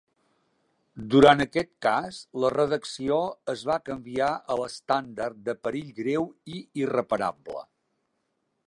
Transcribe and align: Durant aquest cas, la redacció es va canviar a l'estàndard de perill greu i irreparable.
Durant 1.15 1.43
aquest 1.43 1.69
cas, 1.87 2.21
la 2.45 2.51
redacció 2.55 3.19
es 3.55 3.67
va 3.73 3.77
canviar 3.91 4.31
a 4.55 4.59
l'estàndard 4.63 5.45
de 5.51 5.57
perill 5.67 5.95
greu 6.03 6.29
i 6.57 6.65
irreparable. 6.87 7.65